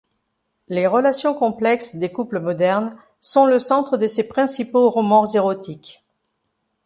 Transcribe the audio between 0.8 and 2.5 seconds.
relations complexes des couples